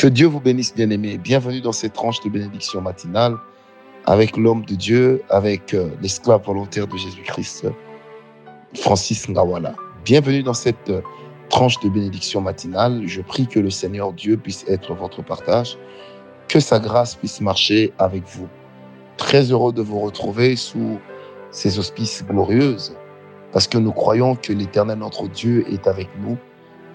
Que 0.00 0.06
Dieu 0.06 0.28
vous 0.28 0.40
bénisse, 0.40 0.74
bien-aimés. 0.74 1.18
Bienvenue 1.18 1.60
dans 1.60 1.72
cette 1.72 1.92
tranche 1.92 2.20
de 2.20 2.30
bénédiction 2.30 2.80
matinale 2.80 3.36
avec 4.06 4.34
l'homme 4.38 4.64
de 4.64 4.74
Dieu, 4.74 5.22
avec 5.28 5.74
euh, 5.74 5.90
l'esclave 6.00 6.42
volontaire 6.42 6.86
de 6.86 6.96
Jésus-Christ, 6.96 7.66
Francis 8.76 9.28
Ngawala. 9.28 9.74
Bienvenue 10.06 10.42
dans 10.42 10.54
cette 10.54 10.88
euh, 10.88 11.02
tranche 11.50 11.78
de 11.80 11.90
bénédiction 11.90 12.40
matinale. 12.40 13.02
Je 13.04 13.20
prie 13.20 13.46
que 13.46 13.60
le 13.60 13.68
Seigneur 13.68 14.14
Dieu 14.14 14.38
puisse 14.38 14.64
être 14.68 14.94
votre 14.94 15.22
partage, 15.22 15.76
que 16.48 16.60
sa 16.60 16.78
grâce 16.78 17.14
puisse 17.14 17.42
marcher 17.42 17.92
avec 17.98 18.22
vous. 18.26 18.48
Très 19.18 19.52
heureux 19.52 19.74
de 19.74 19.82
vous 19.82 20.00
retrouver 20.00 20.56
sous 20.56 20.98
ces 21.50 21.78
auspices 21.78 22.24
glorieuses, 22.26 22.96
parce 23.52 23.68
que 23.68 23.76
nous 23.76 23.92
croyons 23.92 24.34
que 24.34 24.54
l'Éternel 24.54 25.00
notre 25.00 25.28
Dieu 25.28 25.66
est 25.70 25.86
avec 25.86 26.08
nous 26.22 26.38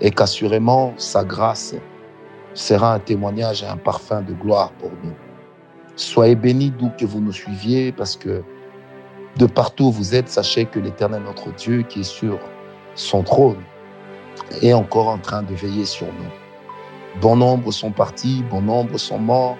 et 0.01 0.09
qu'assurément 0.09 0.95
sa 0.97 1.23
grâce 1.23 1.75
sera 2.55 2.93
un 2.93 2.99
témoignage 2.99 3.61
et 3.61 3.67
un 3.67 3.77
parfum 3.77 4.21
de 4.21 4.33
gloire 4.33 4.71
pour 4.79 4.91
nous. 5.03 5.13
Soyez 5.95 6.35
bénis 6.35 6.71
d'où 6.71 6.89
que 6.97 7.05
vous 7.05 7.21
nous 7.21 7.31
suiviez, 7.31 7.91
parce 7.91 8.15
que 8.15 8.43
de 9.37 9.45
partout 9.45 9.85
où 9.85 9.91
vous 9.91 10.15
êtes, 10.15 10.29
sachez 10.29 10.65
que 10.65 10.79
l'Éternel 10.79 11.21
notre 11.23 11.53
Dieu, 11.53 11.83
qui 11.83 11.99
est 11.99 12.03
sur 12.03 12.39
son 12.95 13.23
trône, 13.23 13.61
est 14.61 14.73
encore 14.73 15.09
en 15.09 15.17
train 15.17 15.43
de 15.43 15.53
veiller 15.53 15.85
sur 15.85 16.07
nous. 16.07 17.21
Bon 17.21 17.35
nombre 17.35 17.71
sont 17.71 17.91
partis, 17.91 18.43
bon 18.49 18.61
nombre 18.61 18.97
sont 18.97 19.19
morts, 19.19 19.57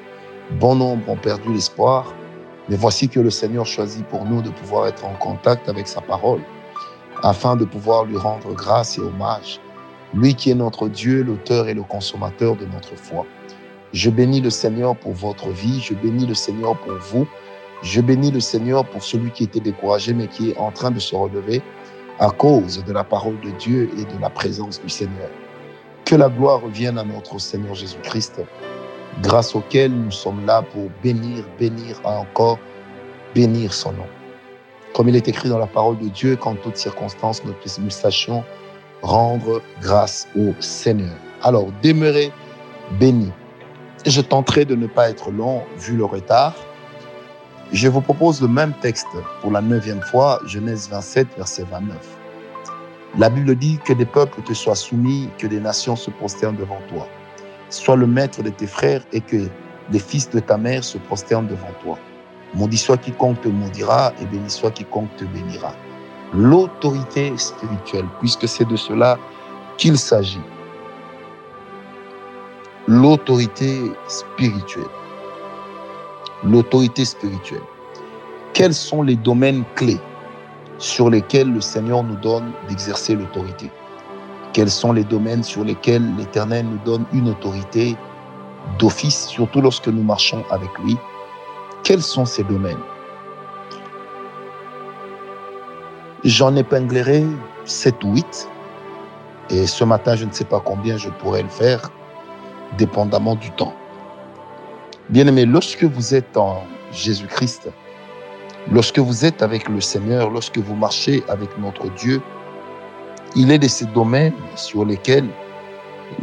bon 0.59 0.75
nombre 0.75 1.09
ont 1.09 1.17
perdu 1.17 1.53
l'espoir, 1.53 2.13
mais 2.69 2.75
voici 2.75 3.07
que 3.09 3.19
le 3.19 3.29
Seigneur 3.29 3.65
choisit 3.65 4.05
pour 4.07 4.25
nous 4.25 4.41
de 4.41 4.49
pouvoir 4.49 4.87
être 4.87 5.05
en 5.05 5.13
contact 5.13 5.69
avec 5.69 5.87
sa 5.87 6.01
parole, 6.01 6.41
afin 7.23 7.55
de 7.55 7.65
pouvoir 7.65 8.05
lui 8.05 8.17
rendre 8.17 8.53
grâce 8.53 8.97
et 8.97 9.01
hommage 9.01 9.59
lui 10.13 10.35
qui 10.35 10.51
est 10.51 10.55
notre 10.55 10.87
Dieu, 10.87 11.23
l'auteur 11.23 11.67
et 11.67 11.73
le 11.73 11.83
consommateur 11.83 12.55
de 12.55 12.65
notre 12.65 12.95
foi. 12.95 13.25
Je 13.93 14.09
bénis 14.09 14.41
le 14.41 14.49
Seigneur 14.49 14.95
pour 14.95 15.13
votre 15.13 15.49
vie, 15.49 15.79
je 15.81 15.93
bénis 15.93 16.25
le 16.25 16.33
Seigneur 16.33 16.77
pour 16.77 16.93
vous, 16.95 17.27
je 17.81 18.01
bénis 18.01 18.31
le 18.31 18.39
Seigneur 18.39 18.85
pour 18.85 19.03
celui 19.03 19.31
qui 19.31 19.43
était 19.43 19.59
découragé 19.59 20.13
mais 20.13 20.27
qui 20.27 20.51
est 20.51 20.57
en 20.57 20.71
train 20.71 20.91
de 20.91 20.99
se 20.99 21.15
relever 21.15 21.61
à 22.19 22.29
cause 22.29 22.83
de 22.83 22.93
la 22.93 23.03
parole 23.03 23.39
de 23.41 23.51
Dieu 23.51 23.89
et 23.97 24.03
de 24.03 24.21
la 24.21 24.29
présence 24.29 24.81
du 24.81 24.89
Seigneur. 24.89 25.29
Que 26.05 26.15
la 26.15 26.29
gloire 26.29 26.61
revienne 26.61 26.97
à 26.97 27.03
notre 27.03 27.39
Seigneur 27.39 27.75
Jésus-Christ, 27.75 28.41
grâce 29.21 29.55
auquel 29.55 29.91
nous 29.91 30.11
sommes 30.11 30.45
là 30.45 30.61
pour 30.61 30.89
bénir, 31.03 31.43
bénir 31.59 31.99
encore, 32.03 32.59
bénir 33.33 33.73
son 33.73 33.91
nom. 33.93 34.07
Comme 34.93 35.09
il 35.09 35.15
est 35.15 35.27
écrit 35.27 35.49
dans 35.49 35.57
la 35.57 35.67
parole 35.67 35.97
de 35.97 36.07
Dieu, 36.07 36.37
qu'en 36.37 36.55
toutes 36.55 36.77
circonstances, 36.77 37.43
nous 37.43 37.89
sachions 37.89 38.43
rendre 39.01 39.61
grâce 39.81 40.27
au 40.37 40.53
Seigneur. 40.59 41.15
Alors, 41.43 41.67
demeurez 41.83 42.31
bénis. 42.99 43.31
Je 44.05 44.21
tenterai 44.21 44.65
de 44.65 44.75
ne 44.75 44.87
pas 44.87 45.09
être 45.09 45.31
long 45.31 45.63
vu 45.77 45.95
le 45.95 46.05
retard. 46.05 46.53
Je 47.71 47.87
vous 47.87 48.01
propose 48.01 48.41
le 48.41 48.47
même 48.47 48.73
texte 48.81 49.07
pour 49.41 49.51
la 49.51 49.61
neuvième 49.61 50.01
fois, 50.01 50.39
Genèse 50.45 50.87
27, 50.89 51.27
verset 51.37 51.63
29. 51.71 51.97
La 53.17 53.29
Bible 53.29 53.55
dit 53.55 53.79
que 53.83 53.93
des 53.93 54.05
peuples 54.05 54.41
te 54.43 54.53
soient 54.53 54.75
soumis, 54.75 55.29
que 55.37 55.47
des 55.47 55.59
nations 55.59 55.95
se 55.95 56.11
prosternent 56.11 56.57
devant 56.57 56.79
toi. 56.89 57.07
Sois 57.69 57.95
le 57.95 58.05
maître 58.05 58.43
de 58.43 58.49
tes 58.49 58.67
frères 58.67 59.01
et 59.13 59.21
que 59.21 59.47
les 59.91 59.99
fils 59.99 60.29
de 60.29 60.39
ta 60.39 60.57
mère 60.57 60.83
se 60.83 60.97
prosternent 60.97 61.47
devant 61.47 61.71
toi. 61.81 61.97
Maudit 62.53 62.77
soit 62.77 62.97
quiconque 62.97 63.41
te 63.41 63.47
maudira 63.47 64.13
et 64.21 64.25
béni 64.25 64.49
soit 64.49 64.71
quiconque 64.71 65.15
te 65.17 65.25
bénira 65.25 65.73
l'autorité 66.33 67.37
spirituelle, 67.37 68.05
puisque 68.19 68.47
c'est 68.47 68.65
de 68.65 68.75
cela 68.75 69.17
qu'il 69.77 69.97
s'agit. 69.97 70.41
L'autorité 72.87 73.91
spirituelle. 74.07 74.83
L'autorité 76.43 77.05
spirituelle. 77.05 77.63
Quels 78.53 78.73
sont 78.73 79.01
les 79.01 79.15
domaines 79.15 79.63
clés 79.75 79.99
sur 80.77 81.09
lesquels 81.09 81.51
le 81.51 81.61
Seigneur 81.61 82.03
nous 82.03 82.15
donne 82.17 82.51
d'exercer 82.67 83.15
l'autorité? 83.15 83.71
Quels 84.53 84.71
sont 84.71 84.93
les 84.93 85.03
domaines 85.03 85.43
sur 85.43 85.63
lesquels 85.63 86.15
l'Éternel 86.15 86.65
nous 86.65 86.79
donne 86.85 87.05
une 87.11 87.29
autorité 87.29 87.97
d'office, 88.79 89.27
surtout 89.27 89.61
lorsque 89.61 89.87
nous 89.87 90.03
marchons 90.03 90.43
avec 90.49 90.69
lui? 90.79 90.95
Quels 91.83 92.01
sont 92.01 92.25
ces 92.25 92.43
domaines? 92.43 92.94
J'en 96.25 96.55
épinglerai 96.55 97.23
7 97.65 98.03
ou 98.03 98.15
8. 98.15 98.49
Et 99.51 99.67
ce 99.67 99.83
matin, 99.83 100.15
je 100.15 100.25
ne 100.25 100.31
sais 100.31 100.43
pas 100.43 100.59
combien 100.59 100.97
je 100.97 101.09
pourrais 101.09 101.43
le 101.43 101.49
faire, 101.49 101.91
dépendamment 102.79 103.35
du 103.35 103.51
temps. 103.51 103.75
Bien 105.09 105.27
aimé, 105.27 105.45
lorsque 105.45 105.83
vous 105.83 106.15
êtes 106.15 106.35
en 106.35 106.63
Jésus-Christ, 106.91 107.69
lorsque 108.71 108.97
vous 108.97 109.23
êtes 109.23 109.43
avec 109.43 109.69
le 109.69 109.79
Seigneur, 109.79 110.31
lorsque 110.31 110.57
vous 110.57 110.73
marchez 110.73 111.23
avec 111.27 111.55
notre 111.59 111.91
Dieu, 111.91 112.23
il 113.35 113.51
est 113.51 113.59
de 113.59 113.67
ces 113.67 113.85
domaines 113.85 114.33
sur 114.55 114.83
lesquels 114.83 115.29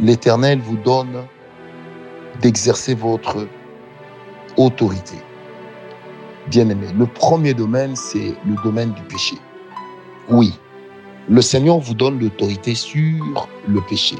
l'Éternel 0.01 0.59
vous 0.59 0.75
donne 0.75 1.23
d'exercer 2.41 2.93
votre 2.93 3.47
autorité. 4.57 5.15
Bien 6.47 6.67
aimé, 6.67 6.87
le 6.93 7.05
premier 7.05 7.53
domaine, 7.53 7.95
c'est 7.95 8.35
le 8.45 8.61
domaine 8.65 8.91
du 8.91 9.01
péché. 9.03 9.37
Oui, 10.29 10.57
le 11.29 11.41
Seigneur 11.41 11.79
vous 11.79 11.93
donne 11.93 12.19
l'autorité 12.19 12.75
sur 12.75 13.49
le 13.67 13.81
péché. 13.81 14.15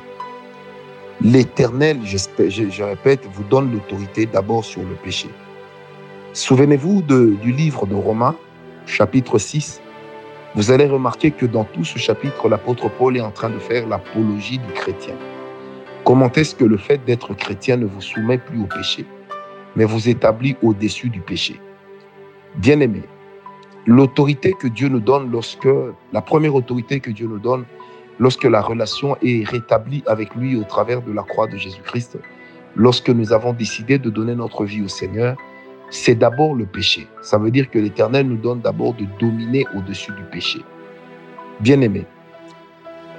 L'Éternel, 1.22 2.00
je, 2.04 2.84
répète, 2.84 3.26
vous 3.32 3.44
donne 3.44 3.72
l'autorité 3.72 4.26
d'abord 4.26 4.66
sur 4.66 4.82
le 4.82 4.96
péché. 5.02 5.30
Souvenez-vous 6.34 7.02
du 7.02 7.52
livre 7.54 7.86
de 7.86 7.96
Romains, 7.96 8.36
chapitre 8.86 9.38
6. 9.38 9.82
Vous 10.56 10.72
allez 10.72 10.88
remarquer 10.88 11.32
que 11.32 11.46
dans 11.46 11.64
tout 11.64 11.86
ce 11.86 11.98
chapitre, 11.98 12.50
l'apôtre 12.50 12.90
Paul 12.90 13.16
est 13.16 13.22
en 13.22 13.32
train 13.32 13.50
de 13.50 13.60
faire 13.60 13.88
l'apologie 13.88 14.58
du 14.58 14.74
chrétien. 14.74 15.16
Comment 16.04 16.32
est-ce 16.34 16.54
que 16.54 16.66
le 16.66 16.78
fait 16.78 17.04
d'être 17.06 17.34
chrétien 17.34 17.78
ne 17.78 17.86
vous 17.86 18.02
soumet 18.02 18.38
plus 18.38 18.60
au 18.60 18.66
péché, 18.66 19.06
mais 19.78 19.86
vous 19.86 20.10
établit 20.10 20.58
au-dessus 20.62 21.10
du 21.10 21.22
péché? 21.22 21.62
Bien 22.56 22.82
aimé, 22.82 23.04
l'autorité 23.86 24.54
que 24.54 24.68
Dieu 24.68 24.90
nous 24.90 25.00
donne 25.00 25.32
lorsque, 25.32 25.68
la 26.12 26.22
première 26.22 26.56
autorité 26.56 27.00
que 27.00 27.12
Dieu 27.12 27.28
nous 27.28 27.40
donne 27.40 27.66
lorsque 28.20 28.46
la 28.46 28.62
relation 28.62 29.18
est 29.22 29.48
rétablie 29.48 30.04
avec 30.08 30.34
lui 30.36 30.56
au 30.56 30.64
travers 30.64 31.02
de 31.02 31.12
la 31.12 31.24
croix 31.24 31.48
de 31.48 31.58
Jésus-Christ, 31.58 32.18
lorsque 32.76 33.10
nous 33.10 33.34
avons 33.34 33.54
décidé 33.54 33.98
de 33.98 34.10
donner 34.10 34.36
notre 34.36 34.66
vie 34.66 34.82
au 34.82 34.88
Seigneur, 34.88 35.36
c'est 35.90 36.16
d'abord 36.16 36.56
le 36.56 36.66
péché. 36.66 37.08
Ça 37.22 37.38
veut 37.38 37.52
dire 37.52 37.70
que 37.70 37.78
l'Éternel 37.78 38.28
nous 38.28 38.38
donne 38.38 38.62
d'abord 38.62 38.94
de 38.94 39.06
dominer 39.20 39.66
au-dessus 39.76 40.12
du 40.14 40.24
péché. 40.32 40.60
Bien 41.60 41.82
aimé, 41.82 42.06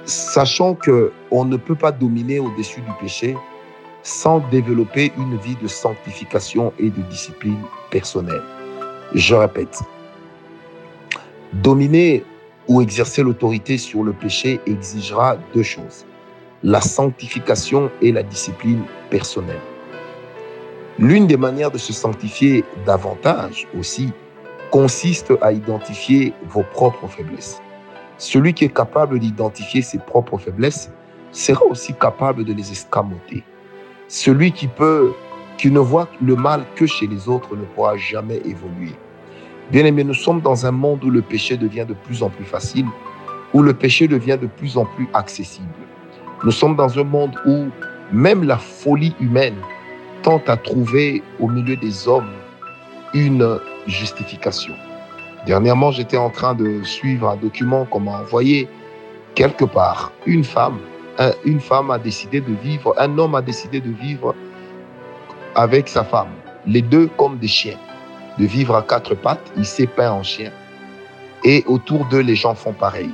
sachant 0.05 0.75
que 0.75 1.11
on 1.31 1.45
ne 1.45 1.57
peut 1.57 1.75
pas 1.75 1.91
dominer 1.91 2.39
au-dessus 2.39 2.81
du 2.81 2.91
péché 2.99 3.35
sans 4.03 4.39
développer 4.51 5.11
une 5.17 5.35
vie 5.37 5.55
de 5.61 5.67
sanctification 5.67 6.73
et 6.77 6.89
de 6.89 7.01
discipline 7.09 7.61
personnelle. 7.89 8.43
Je 9.15 9.33
répète, 9.33 9.79
Dominer 11.61 12.25
ou 12.67 12.81
exercer 12.81 13.23
l'autorité 13.23 13.77
sur 13.77 14.03
le 14.03 14.11
péché 14.11 14.59
exigera 14.65 15.37
deux 15.53 15.63
choses, 15.63 16.05
la 16.63 16.81
sanctification 16.81 17.89
et 18.01 18.11
la 18.11 18.23
discipline 18.23 18.83
personnelle. 19.09 19.61
L'une 20.99 21.27
des 21.27 21.37
manières 21.37 21.71
de 21.71 21.77
se 21.77 21.93
sanctifier 21.93 22.65
davantage 22.85 23.67
aussi 23.77 24.11
consiste 24.69 25.31
à 25.41 25.53
identifier 25.53 26.33
vos 26.49 26.63
propres 26.63 27.07
faiblesses. 27.07 27.61
Celui 28.17 28.53
qui 28.53 28.65
est 28.65 28.75
capable 28.75 29.17
d'identifier 29.19 29.81
ses 29.81 29.99
propres 29.99 30.37
faiblesses 30.37 30.91
sera 31.31 31.63
aussi 31.65 31.93
capable 31.93 32.43
de 32.43 32.51
les 32.51 32.69
escamoter. 32.69 33.45
Celui 34.09 34.51
qui 34.51 34.67
ne 35.71 35.79
voit 35.79 36.09
le 36.21 36.35
mal 36.35 36.65
que 36.75 36.85
chez 36.85 37.07
les 37.07 37.29
autres 37.29 37.55
ne 37.55 37.63
pourra 37.63 37.95
jamais 37.95 38.41
évoluer. 38.43 38.91
Bien 39.71 39.83
aimé, 39.85 40.03
nous 40.03 40.13
sommes 40.13 40.41
dans 40.41 40.67
un 40.67 40.71
monde 40.71 41.03
où 41.03 41.09
le 41.09 41.23
péché 41.23 41.57
devient 41.57 41.85
de 41.87 41.95
plus 41.95 42.21
en 42.21 42.29
plus 42.29 42.45
facile, 42.45 42.85
où 43.51 43.63
le 43.63 43.73
péché 43.73 44.07
devient 44.07 44.37
de 44.39 44.45
plus 44.45 44.77
en 44.77 44.85
plus 44.85 45.07
accessible. 45.13 45.65
Nous 46.43 46.51
sommes 46.51 46.75
dans 46.75 46.99
un 46.99 47.03
monde 47.03 47.35
où 47.47 47.65
même 48.11 48.43
la 48.43 48.57
folie 48.57 49.15
humaine 49.19 49.55
tente 50.21 50.47
à 50.49 50.57
trouver 50.57 51.23
au 51.39 51.47
milieu 51.47 51.75
des 51.75 52.07
hommes 52.07 52.29
une 53.15 53.59
justification. 53.87 54.75
Dernièrement, 55.47 55.91
j'étais 55.91 56.17
en 56.17 56.29
train 56.29 56.53
de 56.53 56.83
suivre 56.83 57.29
un 57.29 57.37
document 57.37 57.85
qu'on 57.85 58.01
m'a 58.01 58.19
envoyé 58.19 58.67
quelque 59.33 59.65
part. 59.65 60.11
Une 60.27 60.43
femme, 60.43 60.77
une 61.43 61.59
femme 61.59 61.89
a 61.89 61.97
décidé 61.97 62.39
de 62.39 62.53
vivre, 62.63 62.93
un 62.99 63.17
homme 63.17 63.33
a 63.33 63.41
décidé 63.41 63.81
de 63.81 63.89
vivre 63.89 64.35
avec 65.55 65.87
sa 65.87 66.03
femme, 66.03 66.29
les 66.67 66.83
deux 66.83 67.07
comme 67.17 67.37
des 67.39 67.47
chiens 67.47 67.77
de 68.39 68.45
vivre 68.45 68.75
à 68.75 68.81
quatre 68.81 69.15
pattes, 69.15 69.51
il 69.57 69.65
s'est 69.65 69.87
peint 69.87 70.11
en 70.11 70.23
chien. 70.23 70.51
Et 71.43 71.63
autour 71.67 72.05
d'eux, 72.05 72.21
les 72.21 72.35
gens 72.35 72.55
font 72.55 72.73
pareil. 72.73 73.11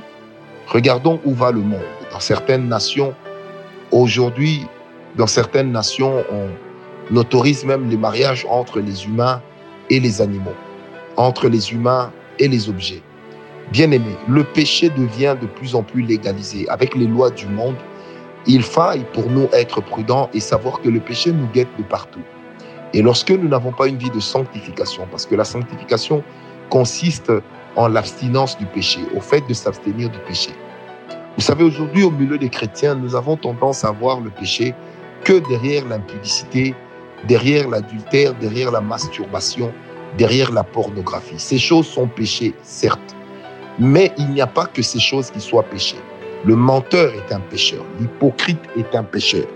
Regardons 0.66 1.20
où 1.24 1.34
va 1.34 1.52
le 1.52 1.60
monde. 1.60 1.80
Dans 2.12 2.20
certaines 2.20 2.68
nations, 2.68 3.14
aujourd'hui, 3.90 4.66
Dans 5.16 5.26
certaines 5.26 5.72
nations, 5.72 6.24
on 6.32 7.16
autorise 7.16 7.66
même 7.66 7.90
les 7.90 7.98
mariages 7.98 8.46
entre 8.48 8.80
les 8.80 9.04
humains 9.04 9.42
et 9.90 10.00
les 10.00 10.22
animaux, 10.22 10.56
entre 11.18 11.48
les 11.48 11.72
humains 11.74 12.10
et 12.38 12.48
les 12.48 12.70
objets. 12.70 13.02
Bien-aimé, 13.70 14.16
le 14.26 14.42
péché 14.42 14.88
devient 14.88 15.36
de 15.38 15.46
plus 15.46 15.74
en 15.74 15.82
plus 15.82 16.00
légalisé. 16.00 16.66
Avec 16.70 16.94
les 16.94 17.06
lois 17.06 17.30
du 17.30 17.46
monde, 17.46 17.76
il 18.46 18.62
faille 18.62 19.04
pour 19.12 19.28
nous 19.28 19.48
être 19.52 19.82
prudents 19.82 20.30
et 20.32 20.40
savoir 20.40 20.80
que 20.80 20.88
le 20.88 21.00
péché 21.00 21.30
nous 21.30 21.46
guette 21.52 21.68
de 21.76 21.82
partout. 21.82 22.24
Et 22.94 23.02
lorsque 23.02 23.30
nous 23.30 23.48
n'avons 23.48 23.72
pas 23.72 23.86
une 23.88 23.96
vie 23.96 24.10
de 24.10 24.20
sanctification, 24.20 25.06
parce 25.10 25.26
que 25.26 25.34
la 25.34 25.44
sanctification 25.44 26.22
consiste 26.68 27.32
en 27.76 27.88
l'abstinence 27.88 28.58
du 28.58 28.66
péché, 28.66 29.00
au 29.16 29.20
fait 29.20 29.46
de 29.48 29.54
s'abstenir 29.54 30.10
du 30.10 30.18
péché. 30.20 30.50
Vous 31.36 31.42
savez, 31.42 31.64
aujourd'hui, 31.64 32.02
au 32.04 32.10
milieu 32.10 32.36
des 32.36 32.50
chrétiens, 32.50 32.94
nous 32.94 33.14
avons 33.14 33.36
tendance 33.36 33.84
à 33.84 33.90
voir 33.90 34.20
le 34.20 34.28
péché 34.28 34.74
que 35.24 35.38
derrière 35.48 35.86
l'impudicité, 35.88 36.74
derrière 37.26 37.68
l'adultère, 37.70 38.34
derrière 38.34 38.70
la 38.70 38.82
masturbation, 38.82 39.72
derrière 40.18 40.52
la 40.52 40.62
pornographie. 40.62 41.38
Ces 41.38 41.58
choses 41.58 41.86
sont 41.86 42.08
péchées, 42.08 42.54
certes, 42.62 43.16
mais 43.78 44.12
il 44.18 44.28
n'y 44.30 44.42
a 44.42 44.46
pas 44.46 44.66
que 44.66 44.82
ces 44.82 45.00
choses 45.00 45.30
qui 45.30 45.40
soient 45.40 45.62
péchées. 45.62 46.00
Le 46.44 46.56
menteur 46.56 47.12
est 47.14 47.32
un 47.32 47.40
pécheur, 47.40 47.84
l'hypocrite 47.98 48.62
est 48.76 48.94
un 48.94 49.04
pécheur, 49.04 49.46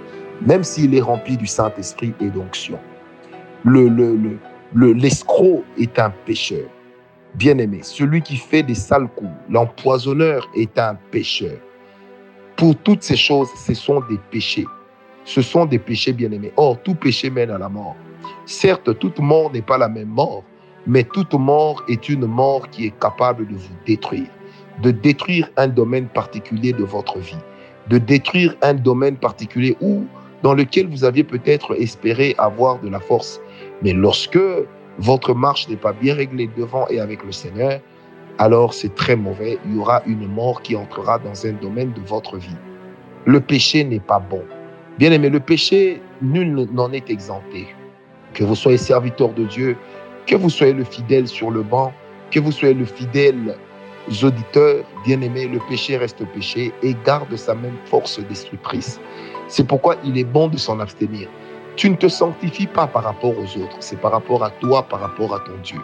même 0.40 0.64
s'il 0.64 0.94
est 0.94 1.00
rempli 1.00 1.36
du 1.36 1.46
Saint-Esprit 1.46 2.14
et 2.20 2.30
d'onction. 2.30 2.78
Le, 3.68 3.88
le, 3.88 4.38
le, 4.74 4.92
l'escroc 4.92 5.64
est 5.76 5.98
un 5.98 6.10
pécheur. 6.24 6.68
Bien-aimé, 7.34 7.80
celui 7.82 8.22
qui 8.22 8.36
fait 8.36 8.62
des 8.62 8.76
sales 8.76 9.08
coups, 9.08 9.32
l'empoisonneur 9.50 10.48
est 10.54 10.78
un 10.78 10.96
pécheur. 11.10 11.58
Pour 12.56 12.76
toutes 12.76 13.02
ces 13.02 13.16
choses, 13.16 13.48
ce 13.56 13.74
sont 13.74 14.00
des 14.08 14.18
péchés. 14.30 14.66
Ce 15.24 15.42
sont 15.42 15.66
des 15.66 15.80
péchés 15.80 16.12
bien-aimés. 16.12 16.52
Or, 16.56 16.80
tout 16.84 16.94
péché 16.94 17.28
mène 17.28 17.50
à 17.50 17.58
la 17.58 17.68
mort. 17.68 17.96
Certes, 18.44 18.96
toute 19.00 19.18
mort 19.18 19.52
n'est 19.52 19.62
pas 19.62 19.78
la 19.78 19.88
même 19.88 20.10
mort, 20.10 20.44
mais 20.86 21.02
toute 21.02 21.34
mort 21.34 21.82
est 21.88 22.08
une 22.08 22.26
mort 22.26 22.70
qui 22.70 22.86
est 22.86 22.98
capable 23.00 23.48
de 23.48 23.54
vous 23.56 23.74
détruire, 23.84 24.30
de 24.80 24.92
détruire 24.92 25.50
un 25.56 25.66
domaine 25.66 26.06
particulier 26.06 26.72
de 26.72 26.84
votre 26.84 27.18
vie, 27.18 27.42
de 27.88 27.98
détruire 27.98 28.54
un 28.62 28.74
domaine 28.74 29.16
particulier 29.16 29.76
où, 29.80 30.04
dans 30.44 30.54
lequel 30.54 30.86
vous 30.86 31.02
aviez 31.02 31.24
peut-être 31.24 31.74
espéré 31.80 32.36
avoir 32.38 32.80
de 32.80 32.88
la 32.88 33.00
force. 33.00 33.40
Mais 33.82 33.92
lorsque 33.92 34.38
votre 34.98 35.34
marche 35.34 35.68
n'est 35.68 35.76
pas 35.76 35.92
bien 35.92 36.14
réglée 36.14 36.48
devant 36.56 36.86
et 36.88 37.00
avec 37.00 37.24
le 37.24 37.32
Seigneur, 37.32 37.80
alors 38.38 38.74
c'est 38.74 38.94
très 38.94 39.16
mauvais. 39.16 39.58
Il 39.66 39.76
y 39.76 39.78
aura 39.78 40.02
une 40.06 40.26
mort 40.26 40.62
qui 40.62 40.76
entrera 40.76 41.18
dans 41.18 41.46
un 41.46 41.52
domaine 41.52 41.92
de 41.92 42.00
votre 42.00 42.36
vie. 42.36 42.56
Le 43.24 43.40
péché 43.40 43.84
n'est 43.84 44.00
pas 44.00 44.18
bon. 44.18 44.42
Bien 44.98 45.12
aimé, 45.12 45.28
le 45.28 45.40
péché, 45.40 46.00
nul 46.22 46.68
n'en 46.72 46.92
est 46.92 47.10
exempté. 47.10 47.66
Que 48.32 48.44
vous 48.44 48.54
soyez 48.54 48.78
serviteur 48.78 49.32
de 49.32 49.44
Dieu, 49.44 49.76
que 50.26 50.36
vous 50.36 50.50
soyez 50.50 50.72
le 50.72 50.84
fidèle 50.84 51.28
sur 51.28 51.50
le 51.50 51.62
banc, 51.62 51.92
que 52.30 52.40
vous 52.40 52.52
soyez 52.52 52.74
le 52.74 52.84
fidèle 52.84 53.56
auditeur, 54.22 54.84
bien 55.04 55.20
aimé, 55.20 55.46
le 55.46 55.58
péché 55.68 55.96
reste 55.96 56.24
péché 56.26 56.72
et 56.82 56.94
garde 57.04 57.34
sa 57.36 57.54
même 57.54 57.76
force 57.86 58.20
destructrice. 58.20 59.00
C'est 59.48 59.66
pourquoi 59.66 59.96
il 60.04 60.16
est 60.18 60.24
bon 60.24 60.48
de 60.48 60.56
s'en 60.56 60.80
abstenir. 60.80 61.28
Tu 61.76 61.90
ne 61.90 61.96
te 61.96 62.08
sanctifies 62.08 62.68
pas 62.68 62.86
par 62.86 63.04
rapport 63.04 63.34
aux 63.38 63.60
autres, 63.60 63.76
c'est 63.80 64.00
par 64.00 64.12
rapport 64.12 64.42
à 64.42 64.48
toi, 64.48 64.82
par 64.84 65.00
rapport 65.00 65.34
à 65.34 65.40
ton 65.40 65.52
Dieu. 65.62 65.78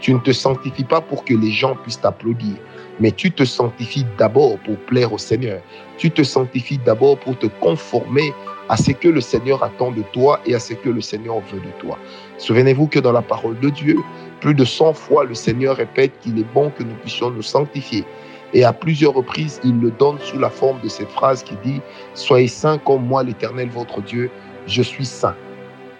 Tu 0.00 0.12
ne 0.12 0.18
te 0.18 0.32
sanctifies 0.32 0.82
pas 0.82 1.00
pour 1.00 1.24
que 1.24 1.34
les 1.34 1.52
gens 1.52 1.76
puissent 1.76 2.00
t'applaudir, 2.00 2.56
mais 2.98 3.12
tu 3.12 3.30
te 3.30 3.44
sanctifies 3.44 4.06
d'abord 4.18 4.58
pour 4.58 4.76
plaire 4.76 5.12
au 5.12 5.18
Seigneur. 5.18 5.60
Tu 5.98 6.10
te 6.10 6.24
sanctifies 6.24 6.78
d'abord 6.78 7.16
pour 7.18 7.38
te 7.38 7.46
conformer 7.60 8.34
à 8.68 8.76
ce 8.76 8.90
que 8.90 9.06
le 9.06 9.20
Seigneur 9.20 9.62
attend 9.62 9.92
de 9.92 10.02
toi 10.12 10.40
et 10.46 10.54
à 10.56 10.58
ce 10.58 10.74
que 10.74 10.88
le 10.88 11.00
Seigneur 11.00 11.38
veut 11.52 11.60
de 11.60 11.70
toi. 11.78 11.96
Souvenez-vous 12.38 12.88
que 12.88 12.98
dans 12.98 13.12
la 13.12 13.22
parole 13.22 13.56
de 13.60 13.70
Dieu, 13.70 13.98
plus 14.40 14.54
de 14.54 14.64
100 14.64 14.94
fois, 14.94 15.22
le 15.22 15.34
Seigneur 15.34 15.76
répète 15.76 16.18
qu'il 16.22 16.40
est 16.40 16.52
bon 16.54 16.70
que 16.70 16.82
nous 16.82 16.96
puissions 16.96 17.30
nous 17.30 17.42
sanctifier. 17.42 18.04
Et 18.52 18.64
à 18.64 18.72
plusieurs 18.72 19.14
reprises, 19.14 19.60
il 19.64 19.80
le 19.80 19.90
donne 19.92 20.18
sous 20.20 20.38
la 20.38 20.50
forme 20.50 20.80
de 20.80 20.88
cette 20.88 21.10
phrase 21.10 21.42
qui 21.42 21.54
dit, 21.64 21.80
Soyez 22.14 22.48
saints 22.48 22.78
comme 22.78 23.06
moi, 23.06 23.22
l'Éternel, 23.22 23.68
votre 23.68 24.00
Dieu, 24.02 24.30
je 24.66 24.82
suis 24.82 25.06
saint. 25.06 25.36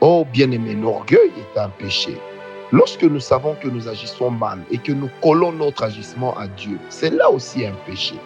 Oh 0.01 0.27
bien-aimé, 0.33 0.75
l'orgueil 0.75 1.31
est 1.39 1.59
un 1.59 1.69
péché. 1.69 2.17
Lorsque 2.73 3.05
nous 3.05 3.21
savons 3.21 3.55
que 3.63 3.69
nous 3.69 3.89
agissons 3.89 4.31
mal 4.31 4.59
et 4.71 4.79
que 4.79 4.93
nous 4.93 5.09
collons 5.23 5.53
notre 5.53 5.85
agissement 5.85 6.37
à 6.37 6.49
Dieu, 6.49 6.79
c'est 6.89 7.11
là 7.11 7.31
aussi 7.31 7.65
un 7.65 7.75
péché. 7.87 8.17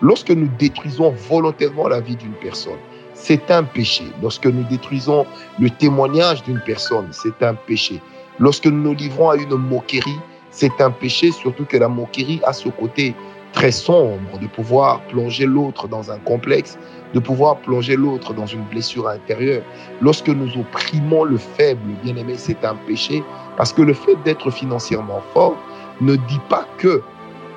Lorsque 0.00 0.30
nous 0.30 0.48
détruisons 0.58 1.10
volontairement 1.10 1.88
la 1.88 2.00
vie 2.00 2.16
d'une 2.16 2.32
personne, 2.32 2.78
c'est 3.14 3.50
un 3.50 3.62
péché. 3.62 4.04
Lorsque 4.22 4.46
nous 4.46 4.64
détruisons 4.64 5.26
le 5.60 5.70
témoignage 5.70 6.42
d'une 6.42 6.60
personne, 6.60 7.08
c'est 7.12 7.42
un 7.42 7.54
péché. 7.54 8.00
Lorsque 8.38 8.66
nous 8.66 8.82
nous 8.82 8.94
livrons 8.94 9.30
à 9.30 9.36
une 9.36 9.54
moquerie, 9.54 10.18
c'est 10.50 10.80
un 10.80 10.90
péché, 10.90 11.30
surtout 11.30 11.64
que 11.66 11.76
la 11.76 11.88
moquerie 11.88 12.40
a 12.44 12.52
ce 12.52 12.70
côté 12.70 13.14
très 13.52 13.70
sombre 13.70 14.38
de 14.40 14.46
pouvoir 14.46 15.00
plonger 15.02 15.46
l'autre 15.46 15.88
dans 15.88 16.10
un 16.10 16.18
complexe, 16.18 16.78
de 17.14 17.20
pouvoir 17.20 17.56
plonger 17.58 17.96
l'autre 17.96 18.34
dans 18.34 18.46
une 18.46 18.62
blessure 18.64 19.08
intérieure. 19.08 19.62
Lorsque 20.00 20.28
nous 20.28 20.56
opprimons 20.58 21.24
le 21.24 21.36
faible, 21.36 21.92
bien 22.02 22.16
aimé, 22.16 22.34
c'est 22.36 22.64
un 22.64 22.74
péché, 22.86 23.22
parce 23.56 23.72
que 23.72 23.82
le 23.82 23.94
fait 23.94 24.16
d'être 24.24 24.50
financièrement 24.50 25.20
fort 25.32 25.56
ne 26.00 26.16
dit 26.16 26.40
pas 26.48 26.66
que 26.78 27.02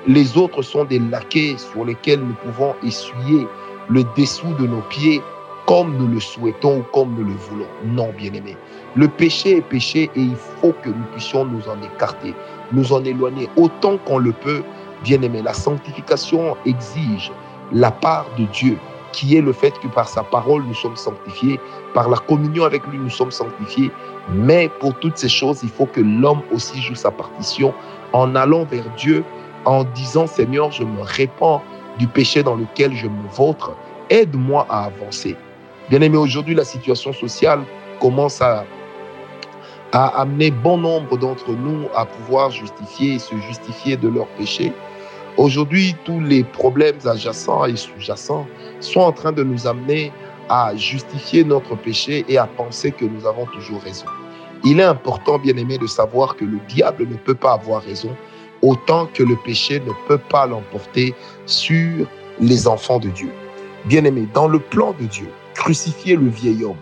les 0.06 0.36
autres 0.36 0.62
sont 0.62 0.84
des 0.84 0.98
laquais 0.98 1.56
sur 1.58 1.84
lesquels 1.84 2.20
nous 2.20 2.34
pouvons 2.34 2.74
essuyer 2.84 3.46
le 3.88 4.04
dessous 4.16 4.54
de 4.58 4.66
nos 4.66 4.82
pieds 4.82 5.20
comme 5.66 5.96
nous 5.96 6.06
le 6.06 6.20
souhaitons 6.20 6.78
ou 6.78 6.82
comme 6.92 7.14
nous 7.14 7.24
le 7.24 7.32
voulons. 7.32 7.66
Non, 7.84 8.12
bien-aimé. 8.16 8.56
Le 8.94 9.08
péché 9.08 9.56
est 9.58 9.62
péché 9.62 10.10
et 10.14 10.20
il 10.20 10.36
faut 10.36 10.72
que 10.82 10.88
nous 10.88 11.04
puissions 11.12 11.44
nous 11.44 11.68
en 11.68 11.82
écarter, 11.82 12.34
nous 12.72 12.92
en 12.92 13.04
éloigner 13.04 13.48
autant 13.56 13.98
qu'on 13.98 14.18
le 14.18 14.32
peut. 14.32 14.62
Bien-aimé, 15.02 15.42
la 15.42 15.52
sanctification 15.52 16.56
exige 16.64 17.30
la 17.72 17.90
part 17.90 18.26
de 18.38 18.44
Dieu, 18.46 18.78
qui 19.12 19.36
est 19.36 19.40
le 19.40 19.52
fait 19.52 19.78
que 19.80 19.88
par 19.88 20.08
sa 20.08 20.22
parole 20.22 20.62
nous 20.64 20.74
sommes 20.74 20.96
sanctifiés, 20.96 21.60
par 21.94 22.08
la 22.08 22.16
communion 22.18 22.64
avec 22.64 22.86
lui 22.86 22.98
nous 22.98 23.10
sommes 23.10 23.30
sanctifiés. 23.30 23.90
Mais 24.32 24.68
pour 24.80 24.98
toutes 24.98 25.16
ces 25.16 25.28
choses, 25.28 25.60
il 25.62 25.68
faut 25.68 25.86
que 25.86 26.00
l'homme 26.00 26.42
aussi 26.52 26.80
joue 26.80 26.94
sa 26.94 27.10
partition 27.10 27.72
en 28.12 28.34
allant 28.34 28.64
vers 28.64 28.88
Dieu, 28.96 29.24
en 29.64 29.84
disant 29.84 30.26
Seigneur, 30.26 30.70
je 30.70 30.84
me 30.84 31.02
répands 31.02 31.62
du 31.98 32.06
péché 32.06 32.42
dans 32.42 32.56
lequel 32.56 32.94
je 32.94 33.06
me 33.06 33.28
vautre, 33.32 33.72
aide-moi 34.10 34.66
à 34.68 34.84
avancer. 34.84 35.36
Bien 35.88 36.00
aimé, 36.00 36.16
aujourd'hui, 36.16 36.54
la 36.54 36.64
situation 36.64 37.12
sociale 37.12 37.60
commence 38.00 38.42
à, 38.42 38.64
à 39.92 40.20
amener 40.20 40.50
bon 40.50 40.78
nombre 40.78 41.16
d'entre 41.16 41.52
nous 41.52 41.86
à 41.94 42.04
pouvoir 42.04 42.50
justifier 42.50 43.14
et 43.14 43.18
se 43.18 43.34
justifier 43.36 43.96
de 43.96 44.08
leurs 44.08 44.28
péchés. 44.28 44.72
Aujourd'hui, 45.36 45.94
tous 46.04 46.20
les 46.20 46.44
problèmes 46.44 46.98
adjacents 47.04 47.66
et 47.66 47.76
sous-jacents 47.76 48.46
sont 48.80 49.00
en 49.00 49.12
train 49.12 49.32
de 49.32 49.42
nous 49.42 49.66
amener 49.66 50.12
à 50.48 50.74
justifier 50.76 51.44
notre 51.44 51.76
péché 51.76 52.24
et 52.28 52.38
à 52.38 52.46
penser 52.46 52.92
que 52.92 53.04
nous 53.04 53.26
avons 53.26 53.46
toujours 53.46 53.82
raison. 53.82 54.06
Il 54.64 54.80
est 54.80 54.84
important, 54.84 55.38
bien 55.38 55.56
aimé, 55.56 55.78
de 55.78 55.86
savoir 55.86 56.36
que 56.36 56.44
le 56.44 56.58
diable 56.68 57.06
ne 57.08 57.16
peut 57.16 57.34
pas 57.34 57.52
avoir 57.52 57.82
raison, 57.82 58.16
autant 58.62 59.06
que 59.12 59.22
le 59.22 59.36
péché 59.44 59.80
ne 59.80 59.92
peut 60.08 60.20
pas 60.30 60.46
l'emporter 60.46 61.14
sur 61.44 62.06
les 62.40 62.66
enfants 62.66 62.98
de 62.98 63.08
Dieu. 63.08 63.30
Bien 63.84 64.04
aimé, 64.04 64.26
dans 64.32 64.48
le 64.48 64.58
plan 64.58 64.94
de 64.98 65.06
Dieu, 65.06 65.28
Crucifier 65.56 66.16
le 66.16 66.28
vieil 66.28 66.64
homme, 66.64 66.76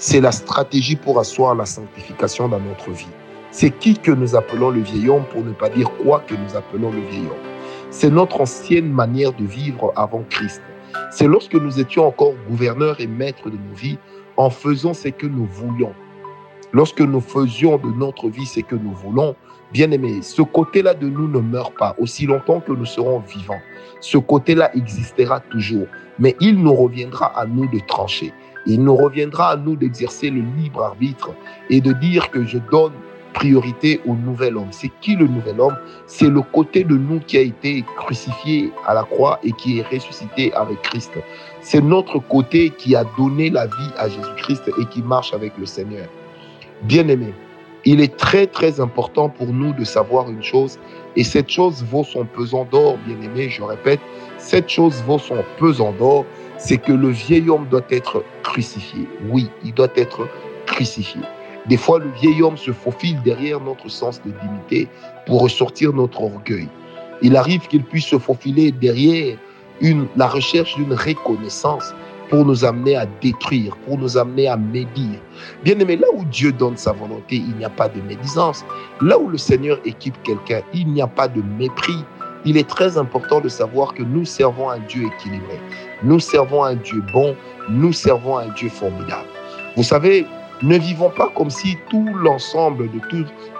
c'est 0.00 0.22
la 0.22 0.32
stratégie 0.32 0.96
pour 0.96 1.20
asseoir 1.20 1.54
la 1.54 1.66
sanctification 1.66 2.48
dans 2.48 2.58
notre 2.58 2.90
vie. 2.90 3.06
C'est 3.50 3.68
qui 3.68 3.98
que 3.98 4.10
nous 4.10 4.34
appelons 4.34 4.70
le 4.70 4.80
vieil 4.80 5.10
homme 5.10 5.26
pour 5.30 5.44
ne 5.44 5.52
pas 5.52 5.68
dire 5.68 5.90
quoi 6.02 6.24
que 6.26 6.34
nous 6.34 6.56
appelons 6.56 6.90
le 6.90 7.02
vieil 7.10 7.26
homme. 7.26 7.50
C'est 7.90 8.08
notre 8.08 8.40
ancienne 8.40 8.90
manière 8.90 9.34
de 9.34 9.44
vivre 9.44 9.92
avant 9.96 10.24
Christ. 10.30 10.62
C'est 11.10 11.26
lorsque 11.26 11.54
nous 11.54 11.78
étions 11.78 12.06
encore 12.06 12.32
gouverneurs 12.48 12.98
et 12.98 13.06
maîtres 13.06 13.50
de 13.50 13.58
nos 13.58 13.74
vies 13.74 13.98
en 14.38 14.48
faisant 14.48 14.94
ce 14.94 15.08
que 15.08 15.26
nous 15.26 15.44
voulions. 15.44 15.92
Lorsque 16.72 17.02
nous 17.02 17.20
faisions 17.20 17.76
de 17.76 17.90
notre 17.90 18.30
vie 18.30 18.46
ce 18.46 18.60
que 18.60 18.76
nous 18.76 18.92
voulons, 18.92 19.36
bien 19.70 19.90
aimé, 19.90 20.22
ce 20.22 20.40
côté-là 20.40 20.94
de 20.94 21.10
nous 21.10 21.28
ne 21.28 21.40
meurt 21.40 21.76
pas 21.76 21.94
aussi 21.98 22.24
longtemps 22.24 22.60
que 22.60 22.72
nous 22.72 22.86
serons 22.86 23.18
vivants. 23.18 23.60
Ce 24.00 24.16
côté-là 24.16 24.74
existera 24.74 25.40
toujours 25.40 25.88
mais 26.20 26.36
il 26.38 26.62
nous 26.62 26.74
reviendra 26.74 27.26
à 27.36 27.46
nous 27.46 27.66
de 27.66 27.80
trancher. 27.88 28.32
Il 28.66 28.84
nous 28.84 28.96
reviendra 28.96 29.50
à 29.50 29.56
nous 29.56 29.76
d'exercer 29.76 30.30
le 30.30 30.42
libre 30.56 30.82
arbitre 30.82 31.30
et 31.70 31.80
de 31.80 31.92
dire 31.92 32.30
que 32.30 32.44
je 32.44 32.58
donne 32.70 32.92
priorité 33.32 34.00
au 34.06 34.14
nouvel 34.14 34.56
homme. 34.56 34.68
C'est 34.70 34.90
qui 35.00 35.14
le 35.16 35.26
nouvel 35.26 35.60
homme? 35.60 35.76
C'est 36.06 36.28
le 36.28 36.42
côté 36.42 36.84
de 36.84 36.96
nous 36.96 37.20
qui 37.20 37.38
a 37.38 37.42
été 37.42 37.84
crucifié 37.98 38.72
à 38.86 38.94
la 38.94 39.04
croix 39.04 39.38
et 39.42 39.52
qui 39.52 39.78
est 39.78 39.86
ressuscité 39.86 40.52
avec 40.54 40.82
Christ. 40.82 41.12
C'est 41.60 41.80
notre 41.80 42.18
côté 42.18 42.70
qui 42.70 42.96
a 42.96 43.04
donné 43.16 43.48
la 43.50 43.66
vie 43.66 43.92
à 43.96 44.08
Jésus-Christ 44.08 44.70
et 44.80 44.84
qui 44.86 45.02
marche 45.02 45.32
avec 45.32 45.56
le 45.58 45.64
Seigneur. 45.66 46.08
Bien-aimé, 46.82 47.32
Il 47.84 48.00
est 48.00 48.14
très 48.16 48.46
très 48.46 48.80
important 48.80 49.28
pour 49.28 49.46
nous 49.46 49.72
de 49.72 49.84
savoir 49.84 50.28
une 50.28 50.42
chose, 50.42 50.78
et 51.16 51.24
cette 51.24 51.48
chose 51.48 51.82
vaut 51.84 52.04
son 52.04 52.26
pesant 52.26 52.66
d'or, 52.70 52.98
bien 53.06 53.16
aimé, 53.22 53.48
je 53.48 53.62
répète, 53.62 54.00
cette 54.36 54.68
chose 54.68 55.02
vaut 55.06 55.18
son 55.18 55.42
pesant 55.58 55.92
d'or, 55.92 56.26
c'est 56.60 56.76
que 56.76 56.92
le 56.92 57.08
vieil 57.08 57.48
homme 57.48 57.66
doit 57.70 57.86
être 57.90 58.22
crucifié. 58.42 59.08
Oui, 59.30 59.48
il 59.64 59.72
doit 59.72 59.88
être 59.96 60.28
crucifié. 60.66 61.22
Des 61.66 61.76
fois, 61.76 61.98
le 61.98 62.10
vieil 62.20 62.42
homme 62.42 62.56
se 62.56 62.70
faufile 62.70 63.20
derrière 63.22 63.60
notre 63.60 63.88
sens 63.88 64.20
de 64.22 64.30
dignité 64.30 64.88
pour 65.26 65.42
ressortir 65.42 65.92
notre 65.92 66.22
orgueil. 66.22 66.68
Il 67.22 67.36
arrive 67.36 67.66
qu'il 67.66 67.82
puisse 67.82 68.06
se 68.06 68.18
faufiler 68.18 68.72
derrière 68.72 69.36
la 70.16 70.26
recherche 70.28 70.76
d'une 70.76 70.92
reconnaissance 70.92 71.94
pour 72.28 72.44
nous 72.44 72.64
amener 72.64 72.96
à 72.96 73.06
détruire, 73.20 73.76
pour 73.86 73.98
nous 73.98 74.16
amener 74.16 74.46
à 74.46 74.56
médire. 74.56 75.18
Bien 75.64 75.78
aimé, 75.78 75.96
là 75.96 76.06
où 76.14 76.24
Dieu 76.26 76.52
donne 76.52 76.76
sa 76.76 76.92
volonté, 76.92 77.36
il 77.36 77.56
n'y 77.56 77.64
a 77.64 77.70
pas 77.70 77.88
de 77.88 78.00
médisance. 78.02 78.64
Là 79.00 79.18
où 79.18 79.28
le 79.28 79.38
Seigneur 79.38 79.80
équipe 79.84 80.14
quelqu'un, 80.22 80.60
il 80.72 80.88
n'y 80.92 81.02
a 81.02 81.06
pas 81.06 81.26
de 81.26 81.42
mépris. 81.58 82.04
Il 82.44 82.56
est 82.56 82.68
très 82.68 82.96
important 82.96 83.40
de 83.40 83.48
savoir 83.48 83.92
que 83.94 84.02
nous 84.02 84.24
servons 84.24 84.70
un 84.70 84.78
Dieu 84.78 85.06
équilibré. 85.06 85.60
Nous 86.02 86.20
servons 86.20 86.64
un 86.64 86.74
Dieu 86.74 87.02
bon. 87.12 87.36
Nous 87.68 87.92
servons 87.92 88.38
un 88.38 88.48
Dieu 88.48 88.68
formidable. 88.68 89.28
Vous 89.76 89.82
savez, 89.82 90.26
ne 90.62 90.78
vivons 90.78 91.10
pas 91.10 91.30
comme 91.34 91.50
si 91.50 91.76
tout 91.90 92.08
l'ensemble 92.22 92.90
de 92.90 92.98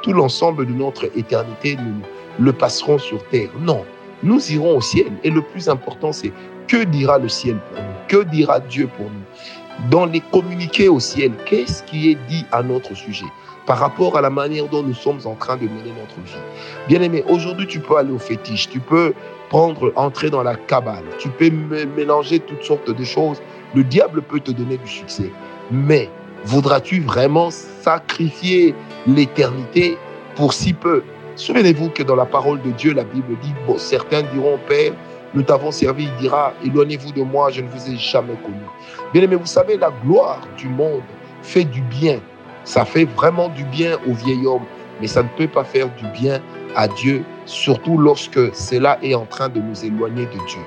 tout, 0.02 0.12
l'ensemble 0.12 0.66
de 0.66 0.72
notre 0.72 1.04
éternité 1.16 1.76
nous 1.76 2.44
le 2.44 2.52
passerons 2.52 2.98
sur 2.98 3.22
terre. 3.28 3.50
Non, 3.60 3.84
nous 4.22 4.50
irons 4.50 4.78
au 4.78 4.80
ciel. 4.80 5.12
Et 5.24 5.30
le 5.30 5.42
plus 5.42 5.68
important, 5.68 6.12
c'est 6.12 6.32
que 6.66 6.84
dira 6.84 7.18
le 7.18 7.28
ciel 7.28 7.58
pour 7.72 7.82
nous? 7.82 7.90
Que 8.08 8.24
dira 8.24 8.60
Dieu 8.60 8.88
pour 8.96 9.06
nous? 9.06 9.90
Dans 9.90 10.06
les 10.06 10.20
communiqués 10.20 10.88
au 10.88 11.00
ciel, 11.00 11.32
qu'est-ce 11.46 11.82
qui 11.84 12.10
est 12.10 12.18
dit 12.28 12.44
à 12.52 12.62
notre 12.62 12.94
sujet? 12.94 13.26
Par 13.70 13.78
rapport 13.78 14.18
à 14.18 14.20
la 14.20 14.30
manière 14.30 14.66
dont 14.66 14.82
nous 14.82 14.94
sommes 14.94 15.20
en 15.26 15.36
train 15.36 15.56
de 15.56 15.62
mener 15.62 15.92
notre 15.96 16.20
vie. 16.26 16.42
Bien 16.88 17.00
aimé, 17.02 17.22
aujourd'hui, 17.28 17.68
tu 17.68 17.78
peux 17.78 17.96
aller 17.98 18.10
au 18.10 18.18
fétiche, 18.18 18.68
tu 18.68 18.80
peux 18.80 19.12
prendre, 19.48 19.92
entrer 19.94 20.28
dans 20.28 20.42
la 20.42 20.56
cabale, 20.56 21.04
tu 21.20 21.28
peux 21.28 21.50
mélanger 21.96 22.40
toutes 22.40 22.64
sortes 22.64 22.90
de 22.90 23.04
choses. 23.04 23.40
Le 23.76 23.84
diable 23.84 24.22
peut 24.22 24.40
te 24.40 24.50
donner 24.50 24.76
du 24.76 24.88
succès. 24.88 25.30
Mais 25.70 26.10
voudras-tu 26.42 26.98
vraiment 27.02 27.52
sacrifier 27.52 28.74
l'éternité 29.06 29.96
pour 30.34 30.52
si 30.52 30.72
peu? 30.72 31.04
Souvenez-vous 31.36 31.90
que 31.90 32.02
dans 32.02 32.16
la 32.16 32.26
parole 32.26 32.60
de 32.62 32.72
Dieu, 32.72 32.92
la 32.92 33.04
Bible 33.04 33.38
dit, 33.40 33.54
certains 33.76 34.22
diront, 34.34 34.58
Père, 34.66 34.94
nous 35.32 35.42
t'avons 35.42 35.70
servi, 35.70 36.06
il 36.06 36.16
dira, 36.16 36.54
éloignez-vous 36.64 37.12
de 37.12 37.22
moi, 37.22 37.50
je 37.52 37.60
ne 37.60 37.68
vous 37.68 37.88
ai 37.88 37.96
jamais 37.96 38.34
connu. 38.42 38.64
Bien 39.12 39.22
aimé, 39.22 39.36
vous 39.36 39.46
savez, 39.46 39.76
la 39.76 39.92
gloire 40.04 40.40
du 40.56 40.68
monde 40.68 41.02
fait 41.42 41.62
du 41.62 41.82
bien. 41.82 42.18
Ça 42.64 42.84
fait 42.84 43.04
vraiment 43.04 43.48
du 43.48 43.64
bien 43.64 43.98
au 44.08 44.12
vieil 44.12 44.46
homme, 44.46 44.64
mais 45.00 45.06
ça 45.06 45.22
ne 45.22 45.28
peut 45.36 45.48
pas 45.48 45.64
faire 45.64 45.88
du 45.96 46.06
bien 46.08 46.40
à 46.76 46.88
Dieu, 46.88 47.24
surtout 47.46 47.98
lorsque 47.98 48.54
cela 48.54 48.98
est 49.02 49.14
en 49.14 49.24
train 49.24 49.48
de 49.48 49.60
nous 49.60 49.84
éloigner 49.84 50.26
de 50.26 50.46
Dieu. 50.46 50.60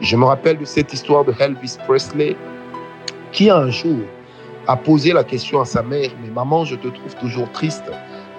Je 0.00 0.16
me 0.16 0.24
rappelle 0.24 0.58
de 0.58 0.64
cette 0.64 0.92
histoire 0.92 1.24
de 1.24 1.32
Elvis 1.38 1.76
Presley, 1.86 2.36
qui 3.32 3.50
un 3.50 3.70
jour 3.70 3.98
a 4.66 4.76
posé 4.76 5.12
la 5.12 5.24
question 5.24 5.60
à 5.60 5.64
sa 5.64 5.82
mère, 5.82 6.10
mais 6.22 6.30
maman, 6.30 6.64
je 6.64 6.76
te 6.76 6.88
trouve 6.88 7.14
toujours 7.16 7.50
triste, 7.52 7.90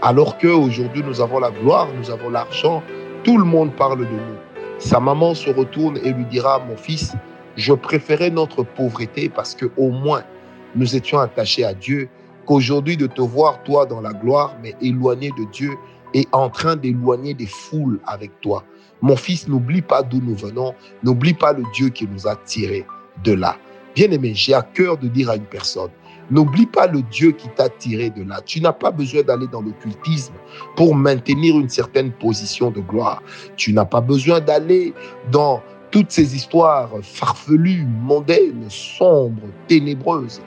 alors 0.02 0.38
qu'aujourd'hui 0.38 1.04
nous 1.04 1.22
avons 1.22 1.40
la 1.40 1.52
gloire, 1.52 1.88
nous 1.98 2.12
avons 2.12 2.30
l'argent, 2.30 2.84
tout 3.24 3.38
le 3.38 3.44
monde 3.44 3.74
parle 3.74 4.00
de 4.00 4.04
nous. 4.06 4.38
Sa 4.78 5.00
maman 5.00 5.34
se 5.34 5.50
retourne 5.50 5.98
et 5.98 6.12
lui 6.12 6.26
dira, 6.26 6.60
mon 6.60 6.78
fils, 6.78 7.14
je 7.58 7.74
préférais 7.74 8.30
notre 8.30 8.64
pauvreté 8.64 9.28
parce 9.28 9.56
que 9.56 9.66
au 9.76 9.90
moins 9.90 10.24
nous 10.76 10.96
étions 10.96 11.20
attachés 11.20 11.66
à 11.66 11.74
Dieu 11.74 12.08
qu'aujourd'hui 12.46 12.98
de 12.98 13.08
te 13.08 13.22
voir 13.22 13.64
toi 13.64 13.86
dans 13.86 14.02
la 14.02 14.14
gloire, 14.14 14.56
mais 14.62 14.76
éloigné 14.82 15.32
de 15.38 15.46
Dieu 15.52 15.72
et 16.14 16.28
en 16.32 16.50
train 16.50 16.76
d'éloigner 16.76 17.34
des 17.34 17.46
foules 17.46 18.00
avec 18.06 18.32
toi. 18.42 18.64
Mon 19.02 19.16
fils, 19.16 19.48
n'oublie 19.48 19.82
pas 19.82 20.04
d'où 20.04 20.20
nous 20.22 20.36
venons, 20.36 20.74
n'oublie 21.04 21.34
pas 21.34 21.54
le 21.54 21.64
Dieu 21.74 21.90
qui 21.90 22.08
nous 22.08 22.28
a 22.28 22.36
tirés 22.36 22.86
de 23.24 23.34
là. 23.34 23.58
Bien 23.96 24.12
aimé, 24.12 24.34
j'ai 24.34 24.54
à 24.54 24.62
cœur 24.62 24.98
de 24.98 25.08
dire 25.08 25.30
à 25.30 25.36
une 25.36 25.46
personne, 25.46 25.90
N'oublie 26.32 26.68
pas 26.68 26.86
le 26.86 27.02
Dieu 27.02 27.32
qui 27.32 27.50
t'a 27.50 27.70
tiré 27.70 28.12
de 28.12 28.24
là. 28.24 28.40
Tu 28.46 28.62
n'as 28.62 28.74
pas 28.74 28.92
besoin 28.92 29.24
d'aller 29.24 29.48
dans 29.48 29.62
l'occultisme 29.62 30.34
pour 30.76 30.94
maintenir 30.94 31.60
une 31.60 31.70
certaine 31.70 32.12
position 32.12 32.70
de 32.70 32.82
gloire. 32.82 33.24
Tu 33.56 33.74
n'as 33.74 33.86
pas 33.86 34.02
besoin 34.02 34.40
d'aller 34.40 34.94
dans 35.32 35.62
toutes 35.90 36.12
ces 36.12 36.36
histoires 36.36 36.92
farfelues, 37.02 37.88
mondaines, 38.04 38.66
sombres, 38.70 39.48
ténébreuses 39.68 40.40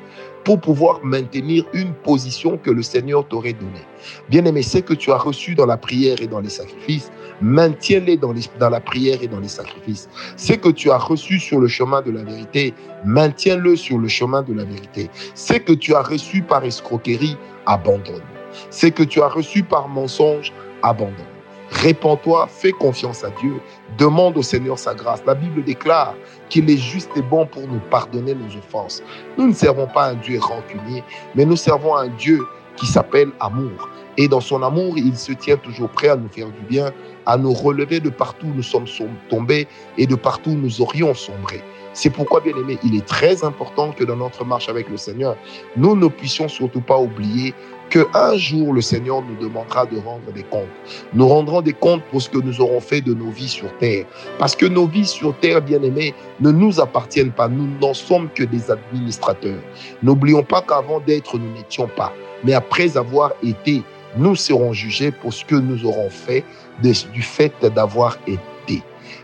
pour 0.44 0.60
pouvoir 0.60 1.04
maintenir 1.04 1.64
une 1.72 1.92
position 1.92 2.58
que 2.58 2.70
le 2.70 2.82
Seigneur 2.82 3.26
t'aurait 3.28 3.52
donnée. 3.52 3.86
Bien 4.28 4.44
aimé, 4.44 4.62
ce 4.62 4.78
que 4.78 4.94
tu 4.94 5.12
as 5.12 5.18
reçu 5.18 5.54
dans 5.54 5.66
la 5.66 5.76
prière 5.76 6.20
et 6.20 6.26
dans 6.26 6.40
les 6.40 6.48
sacrifices, 6.48 7.10
maintiens-les 7.40 8.16
dans, 8.16 8.34
dans 8.58 8.70
la 8.70 8.80
prière 8.80 9.22
et 9.22 9.28
dans 9.28 9.40
les 9.40 9.48
sacrifices. 9.48 10.08
Ce 10.36 10.52
que 10.54 10.68
tu 10.70 10.90
as 10.90 10.98
reçu 10.98 11.38
sur 11.38 11.60
le 11.60 11.68
chemin 11.68 12.02
de 12.02 12.10
la 12.10 12.24
vérité, 12.24 12.74
maintiens-le 13.04 13.76
sur 13.76 13.98
le 13.98 14.08
chemin 14.08 14.42
de 14.42 14.54
la 14.54 14.64
vérité. 14.64 15.10
Ce 15.34 15.54
que 15.54 15.72
tu 15.72 15.94
as 15.94 16.02
reçu 16.02 16.42
par 16.42 16.64
escroquerie, 16.64 17.36
abandonne. 17.66 18.22
Ce 18.70 18.86
que 18.86 19.02
tu 19.02 19.22
as 19.22 19.28
reçu 19.28 19.62
par 19.62 19.88
mensonge, 19.88 20.52
abandonne. 20.82 21.31
Répands-toi, 21.72 22.48
fais 22.48 22.72
confiance 22.72 23.24
à 23.24 23.30
Dieu, 23.40 23.54
demande 23.96 24.36
au 24.36 24.42
Seigneur 24.42 24.78
sa 24.78 24.94
grâce. 24.94 25.22
La 25.26 25.34
Bible 25.34 25.64
déclare 25.64 26.14
qu'il 26.48 26.70
est 26.70 26.76
juste 26.76 27.10
et 27.16 27.22
bon 27.22 27.46
pour 27.46 27.66
nous 27.66 27.80
pardonner 27.90 28.34
nos 28.34 28.56
offenses. 28.56 29.02
Nous 29.38 29.48
ne 29.48 29.54
servons 29.54 29.86
pas 29.86 30.10
un 30.10 30.14
Dieu 30.14 30.38
rancunier, 30.38 31.02
mais 31.34 31.46
nous 31.46 31.56
servons 31.56 31.96
un 31.96 32.08
Dieu 32.08 32.44
qui 32.76 32.86
s'appelle 32.86 33.30
amour. 33.40 33.88
Et 34.18 34.28
dans 34.28 34.40
son 34.40 34.62
amour, 34.62 34.98
il 34.98 35.16
se 35.16 35.32
tient 35.32 35.56
toujours 35.56 35.88
prêt 35.88 36.08
à 36.08 36.16
nous 36.16 36.28
faire 36.28 36.48
du 36.48 36.60
bien, 36.68 36.92
à 37.24 37.38
nous 37.38 37.54
relever 37.54 38.00
de 38.00 38.10
partout 38.10 38.46
où 38.46 38.54
nous 38.54 38.62
sommes 38.62 38.86
tombés 39.30 39.66
et 39.96 40.06
de 40.06 40.14
partout 40.14 40.50
où 40.50 40.56
nous 40.56 40.82
aurions 40.82 41.14
sombré. 41.14 41.62
C'est 41.94 42.10
pourquoi, 42.10 42.40
bien 42.40 42.56
aimé, 42.56 42.78
il 42.84 42.96
est 42.96 43.06
très 43.06 43.44
important 43.44 43.92
que 43.92 44.04
dans 44.04 44.16
notre 44.16 44.44
marche 44.44 44.68
avec 44.68 44.88
le 44.88 44.96
Seigneur, 44.96 45.36
nous 45.76 45.96
ne 45.96 46.08
puissions 46.08 46.48
surtout 46.48 46.80
pas 46.80 46.98
oublier 46.98 47.54
que 47.92 48.08
un 48.14 48.38
jour 48.38 48.72
le 48.72 48.80
Seigneur 48.80 49.20
nous 49.20 49.36
demandera 49.36 49.84
de 49.84 49.98
rendre 49.98 50.32
des 50.34 50.44
comptes. 50.44 50.64
Nous 51.12 51.28
rendrons 51.28 51.60
des 51.60 51.74
comptes 51.74 52.02
pour 52.10 52.22
ce 52.22 52.30
que 52.30 52.38
nous 52.38 52.58
aurons 52.62 52.80
fait 52.80 53.02
de 53.02 53.12
nos 53.12 53.28
vies 53.28 53.50
sur 53.50 53.70
terre. 53.76 54.06
Parce 54.38 54.56
que 54.56 54.64
nos 54.64 54.86
vies 54.86 55.04
sur 55.04 55.38
terre, 55.40 55.60
bien 55.60 55.82
aimés, 55.82 56.14
ne 56.40 56.50
nous 56.50 56.80
appartiennent 56.80 57.32
pas. 57.32 57.48
Nous 57.48 57.68
n'en 57.82 57.92
sommes 57.92 58.30
que 58.34 58.44
des 58.44 58.70
administrateurs. 58.70 59.60
N'oublions 60.02 60.42
pas 60.42 60.62
qu'avant 60.62 61.00
d'être, 61.00 61.36
nous 61.36 61.52
n'étions 61.52 61.86
pas. 61.86 62.14
Mais 62.44 62.54
après 62.54 62.96
avoir 62.96 63.32
été, 63.42 63.82
nous 64.16 64.36
serons 64.36 64.72
jugés 64.72 65.10
pour 65.10 65.34
ce 65.34 65.44
que 65.44 65.56
nous 65.56 65.84
aurons 65.84 66.08
fait 66.08 66.44
du 66.80 67.20
fait 67.20 67.52
d'avoir 67.74 68.16
été. 68.26 68.82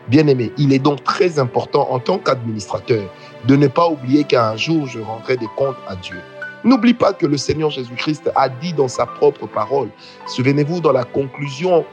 Bien-aimé, 0.09 0.53
il 0.59 0.75
est 0.75 0.79
donc 0.79 1.03
très 1.05 1.39
important 1.39 1.89
en 1.91 2.01
tant 2.01 2.19
qu'administrateur 2.19 3.11
de 3.47 3.57
ne 3.57 3.67
pas 3.67 3.89
oublier 3.89 4.25
qu'un 4.25 4.57
jour 4.57 4.87
je 4.87 5.01
rendrai 5.01 5.39
des 5.39 5.49
comptes 5.57 5.77
à 5.87 5.97
Dieu. 5.97 6.21
N'oublie 6.69 6.93
pas 6.93 7.15
que 7.15 7.25
le 7.25 7.39
Seigneur 7.39 7.71
Jésus-Christ 7.71 8.31
a 8.37 8.51
dit 8.51 8.75
dans 8.75 8.89
sa 8.89 9.07
propre 9.07 9.47
parole. 9.47 9.89
Souvenez-vous 10.27 10.81
dans 10.81 10.93
la 10.93 11.05
conclusion, 11.05 11.87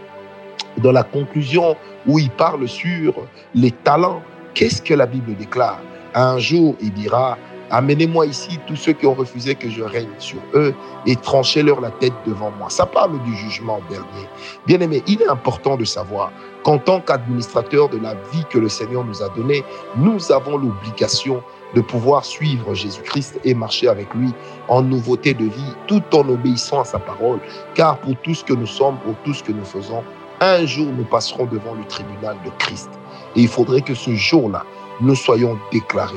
dans 0.79 0.91
la 0.91 1.03
conclusion 1.03 1.77
où 2.05 2.19
il 2.19 2.29
parle 2.29 2.67
sur 2.67 3.13
les 3.53 3.71
talents. 3.71 4.21
Qu'est-ce 4.53 4.81
que 4.81 4.93
la 4.93 5.05
Bible 5.05 5.33
déclare? 5.37 5.79
Un 6.13 6.39
jour, 6.39 6.75
il 6.81 6.91
dira 6.91 7.37
Amenez-moi 7.71 8.27
ici 8.27 8.59
tous 8.67 8.75
ceux 8.75 8.93
qui 8.93 9.07
ont 9.07 9.13
refusé 9.13 9.55
que 9.55 9.69
je 9.69 9.81
règne 9.81 10.09
sur 10.19 10.39
eux 10.53 10.73
et 11.05 11.15
tranchez-leur 11.15 11.81
la 11.81 11.89
tête 11.89 12.13
devant 12.27 12.51
moi. 12.51 12.69
Ça 12.69 12.85
parle 12.85 13.23
du 13.23 13.35
jugement 13.35 13.79
dernier. 13.89 14.27
Bien 14.67 14.81
aimé, 14.81 15.03
il 15.07 15.21
est 15.21 15.27
important 15.27 15.75
de 15.75 15.85
savoir 15.85 16.31
qu'en 16.63 16.77
tant 16.77 16.99
qu'administrateur 16.99 17.89
de 17.89 17.97
la 17.97 18.13
vie 18.31 18.43
que 18.49 18.59
le 18.59 18.69
Seigneur 18.69 19.03
nous 19.03 19.23
a 19.23 19.29
donnée, 19.29 19.63
nous 19.97 20.31
avons 20.31 20.57
l'obligation 20.57 21.41
de 21.75 21.81
pouvoir 21.81 22.25
suivre 22.25 22.73
Jésus-Christ 22.73 23.39
et 23.43 23.53
marcher 23.53 23.87
avec 23.87 24.13
lui 24.15 24.29
en 24.69 24.81
nouveauté 24.81 25.33
de 25.33 25.45
vie, 25.45 25.73
tout 25.87 26.01
en 26.13 26.27
obéissant 26.29 26.81
à 26.81 26.85
sa 26.85 26.99
parole. 26.99 27.39
Car 27.75 27.97
pour 27.99 28.15
tout 28.23 28.33
ce 28.33 28.43
que 28.43 28.53
nous 28.53 28.65
sommes, 28.65 28.97
pour 28.99 29.15
tout 29.23 29.33
ce 29.33 29.43
que 29.43 29.51
nous 29.51 29.65
faisons, 29.65 30.01
un 30.41 30.65
jour 30.65 30.87
nous 30.97 31.03
passerons 31.03 31.45
devant 31.45 31.73
le 31.73 31.85
tribunal 31.85 32.37
de 32.45 32.49
Christ. 32.57 32.89
Et 33.35 33.41
il 33.41 33.47
faudrait 33.47 33.81
que 33.81 33.93
ce 33.93 34.15
jour-là, 34.15 34.63
nous 35.01 35.15
soyons 35.15 35.59
déclarés 35.71 36.15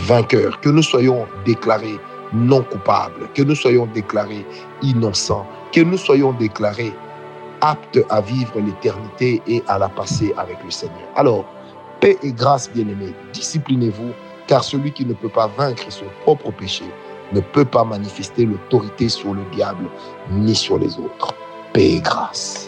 vainqueurs, 0.00 0.60
que 0.60 0.68
nous 0.68 0.82
soyons 0.82 1.26
déclarés 1.44 1.98
non 2.32 2.62
coupables, 2.62 3.28
que 3.34 3.42
nous 3.42 3.54
soyons 3.54 3.86
déclarés 3.86 4.44
innocents, 4.82 5.46
que 5.72 5.80
nous 5.80 5.96
soyons 5.96 6.32
déclarés 6.32 6.92
aptes 7.60 8.00
à 8.10 8.20
vivre 8.20 8.60
l'éternité 8.60 9.40
et 9.46 9.62
à 9.68 9.78
la 9.78 9.88
passer 9.88 10.34
avec 10.36 10.62
le 10.64 10.70
Seigneur. 10.70 11.08
Alors, 11.14 11.44
paix 12.00 12.18
et 12.22 12.32
grâce, 12.32 12.70
bien-aimés, 12.70 13.14
disciplinez-vous, 13.32 14.12
car 14.46 14.64
celui 14.64 14.92
qui 14.92 15.04
ne 15.04 15.14
peut 15.14 15.28
pas 15.28 15.46
vaincre 15.46 15.90
son 15.90 16.06
propre 16.22 16.50
péché 16.50 16.84
ne 17.32 17.40
peut 17.40 17.64
pas 17.64 17.84
manifester 17.84 18.44
l'autorité 18.44 19.08
sur 19.08 19.34
le 19.34 19.42
diable 19.52 19.88
ni 20.30 20.54
sur 20.54 20.78
les 20.78 20.98
autres. 20.98 21.34
Paix 21.72 21.94
et 21.94 22.00
grâce. 22.00 22.65